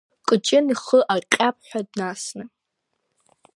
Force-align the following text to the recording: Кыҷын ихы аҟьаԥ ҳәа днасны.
Кыҷын 0.27 0.65
ихы 0.73 0.99
аҟьаԥ 1.15 1.57
ҳәа 1.67 1.81
днасны. 1.89 2.45